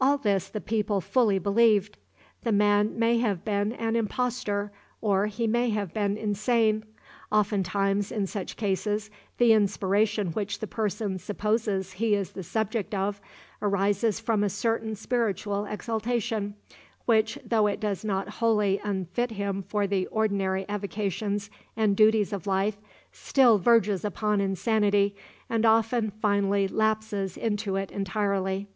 [0.00, 1.98] All this the people fully believed.
[2.42, 6.84] The man may have been an impostor, or he may have been insane.
[7.30, 13.20] Oftentimes, in such cases, the inspiration which the person supposes he is the subject of
[13.60, 16.54] arises from a certain spiritual exaltation,
[17.04, 22.46] which, though it does not wholly unfit him for the ordinary avocations and duties of
[22.46, 22.78] life,
[23.12, 25.14] still verges upon insanity,
[25.50, 28.66] and often finally lapses into it entirely.